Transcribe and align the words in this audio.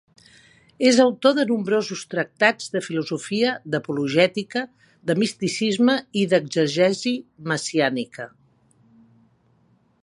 És 0.91 0.99
autor 1.01 1.33
de 1.39 1.43
nombrosos 1.51 2.01
tractats 2.13 2.71
de 2.75 2.81
filosofia, 2.85 3.51
d'apologètica, 3.75 4.65
de 5.11 5.17
misticisme 5.25 5.99
i 6.23 6.25
d'exegesi 6.33 7.15
messiànica. 7.53 8.29